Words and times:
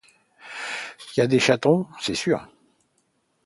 Y’a 1.15 1.27
des 1.27 1.37
chatons, 1.37 1.85
c’est 1.99 2.15
sûr… 2.15 2.47